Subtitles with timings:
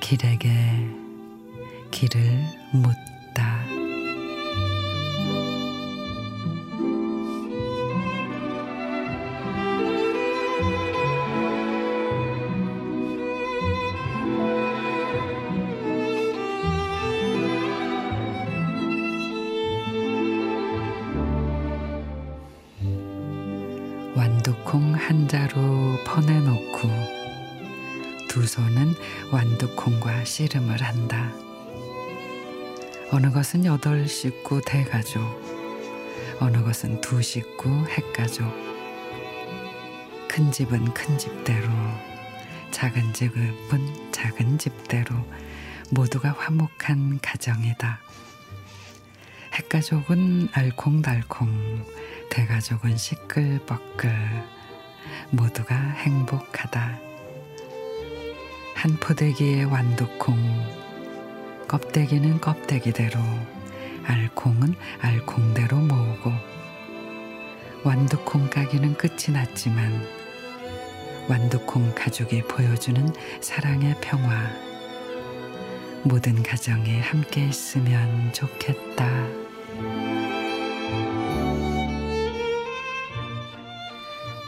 [0.00, 0.48] 길에게
[1.90, 2.20] 길을
[2.72, 3.15] 묻다.
[24.16, 26.88] 완두콩 한 자루 퍼내놓고
[28.26, 28.94] 두 손은
[29.30, 31.30] 완두콩과 씨름을 한다.
[33.10, 35.20] 어느 것은 여덟 식구 대가족,
[36.40, 38.50] 어느 것은 두 식구 핵가족.
[40.28, 41.68] 큰 집은 큰 집대로,
[42.70, 45.14] 작은 집은 작은 집대로
[45.90, 48.00] 모두가 화목한 가정이다.
[49.52, 51.84] 핵가족은 알콩달콩,
[52.36, 54.10] 대가족은 시끌벅글,
[55.30, 56.98] 모두가 행복하다.
[58.74, 60.36] 한 포대기의 완두콩,
[61.66, 63.18] 껍데기는 껍데기대로,
[64.04, 66.30] 알콩은 알콩대로 모으고,
[67.82, 70.06] 완두콩 까기는 끝이 났지만,
[71.30, 74.46] 완두콩 가족이 보여주는 사랑의 평화,
[76.04, 80.05] 모든 가정이 함께 있으면 좋겠다.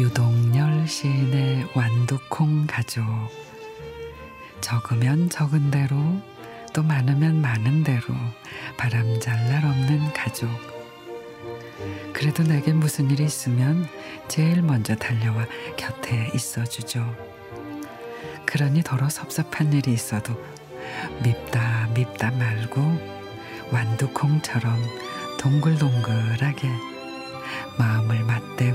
[0.00, 3.04] 유동열 시인의 완두콩 가족.
[4.62, 5.94] 적으면 적은 대로
[6.72, 8.14] 또 많으면 많은 대로
[8.78, 10.48] 바람잘 날 없는 가족.
[12.14, 13.86] 그래도 내게 무슨 일이 있으면
[14.26, 15.44] 제일 먼저 달려와
[15.76, 17.14] 곁에 있어주죠.
[18.46, 20.32] 그러니 더러 섭섭한 일이 있어도
[21.22, 22.80] 밉다 밉다 말고
[23.70, 24.82] 완두콩처럼
[25.38, 26.70] 동글동글하게
[27.78, 28.20] 마음을
[28.60, 28.69] 살자고요.